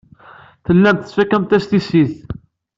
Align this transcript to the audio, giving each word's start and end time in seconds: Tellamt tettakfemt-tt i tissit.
Tellamt 0.65 1.01
tettakfemt-tt 1.05 1.53
i 1.67 1.67
tissit. 1.77 2.13